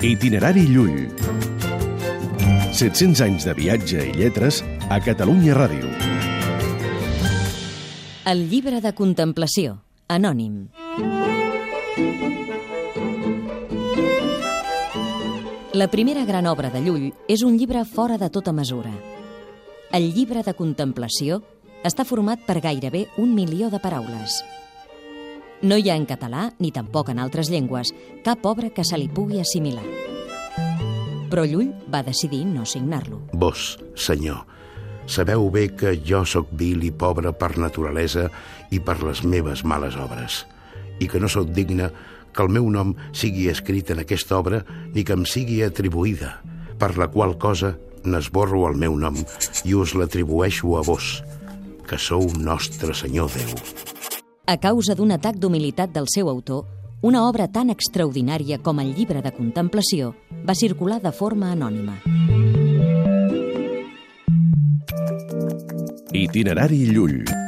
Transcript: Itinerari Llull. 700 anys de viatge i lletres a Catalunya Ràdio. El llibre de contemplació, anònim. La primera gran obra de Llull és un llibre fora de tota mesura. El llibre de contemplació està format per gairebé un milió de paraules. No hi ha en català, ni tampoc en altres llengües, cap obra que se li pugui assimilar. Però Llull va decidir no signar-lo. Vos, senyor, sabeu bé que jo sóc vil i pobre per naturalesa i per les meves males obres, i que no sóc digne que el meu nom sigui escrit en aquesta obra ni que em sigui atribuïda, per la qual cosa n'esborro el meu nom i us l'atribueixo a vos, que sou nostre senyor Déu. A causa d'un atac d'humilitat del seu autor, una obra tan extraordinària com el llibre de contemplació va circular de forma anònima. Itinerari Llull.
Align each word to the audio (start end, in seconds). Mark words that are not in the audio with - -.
Itinerari 0.00 0.62
Llull. 0.64 1.10
700 2.72 3.20
anys 3.20 3.44
de 3.44 3.52
viatge 3.52 4.00
i 4.08 4.14
lletres 4.16 4.62
a 4.88 4.96
Catalunya 5.04 5.52
Ràdio. 5.52 5.90
El 8.24 8.46
llibre 8.48 8.80
de 8.80 8.94
contemplació, 8.96 9.74
anònim. 10.08 10.70
La 15.76 15.90
primera 15.92 16.24
gran 16.24 16.48
obra 16.48 16.72
de 16.72 16.80
Llull 16.80 17.10
és 17.28 17.44
un 17.44 17.60
llibre 17.60 17.84
fora 17.84 18.16
de 18.16 18.30
tota 18.32 18.56
mesura. 18.56 18.94
El 19.92 20.14
llibre 20.16 20.40
de 20.40 20.56
contemplació 20.56 21.42
està 21.84 22.08
format 22.08 22.40
per 22.48 22.62
gairebé 22.64 23.04
un 23.20 23.36
milió 23.36 23.68
de 23.68 23.84
paraules. 23.84 24.40
No 25.62 25.76
hi 25.76 25.90
ha 25.90 25.96
en 25.98 26.06
català, 26.08 26.46
ni 26.58 26.70
tampoc 26.72 27.10
en 27.12 27.18
altres 27.20 27.50
llengües, 27.52 27.90
cap 28.24 28.46
obra 28.48 28.70
que 28.72 28.84
se 28.84 28.96
li 28.96 29.10
pugui 29.12 29.42
assimilar. 29.42 29.84
Però 31.28 31.44
Llull 31.44 31.74
va 31.92 32.00
decidir 32.06 32.46
no 32.48 32.64
signar-lo. 32.64 33.20
Vos, 33.36 33.74
senyor, 33.92 34.46
sabeu 35.04 35.44
bé 35.52 35.66
que 35.76 35.92
jo 36.00 36.22
sóc 36.24 36.48
vil 36.56 36.86
i 36.88 36.90
pobre 36.90 37.34
per 37.36 37.58
naturalesa 37.60 38.30
i 38.72 38.80
per 38.80 39.02
les 39.04 39.20
meves 39.20 39.60
males 39.62 40.00
obres, 40.00 40.46
i 40.98 41.10
que 41.12 41.20
no 41.20 41.28
sóc 41.28 41.52
digne 41.52 41.90
que 42.32 42.42
el 42.46 42.56
meu 42.56 42.72
nom 42.72 42.96
sigui 43.12 43.50
escrit 43.52 43.92
en 43.92 44.00
aquesta 44.00 44.40
obra 44.40 44.64
ni 44.94 45.04
que 45.04 45.12
em 45.12 45.28
sigui 45.28 45.60
atribuïda, 45.66 46.38
per 46.80 46.96
la 46.96 47.12
qual 47.12 47.36
cosa 47.36 47.74
n'esborro 48.08 48.64
el 48.70 48.80
meu 48.80 48.96
nom 48.96 49.20
i 49.68 49.76
us 49.76 49.92
l'atribueixo 49.92 50.78
a 50.80 50.88
vos, 50.88 51.18
que 51.84 52.00
sou 52.00 52.32
nostre 52.40 52.96
senyor 52.96 53.28
Déu. 53.36 53.89
A 54.50 54.56
causa 54.58 54.96
d'un 54.98 55.12
atac 55.14 55.36
d'humilitat 55.38 55.92
del 55.94 56.08
seu 56.10 56.28
autor, 56.28 56.64
una 57.06 57.20
obra 57.28 57.44
tan 57.46 57.68
extraordinària 57.70 58.58
com 58.58 58.80
el 58.82 58.88
llibre 58.96 59.22
de 59.22 59.30
contemplació 59.30 60.08
va 60.42 60.56
circular 60.58 60.98
de 61.04 61.12
forma 61.14 61.52
anònima. 61.54 61.94
Itinerari 66.10 66.82
Llull. 66.90 67.39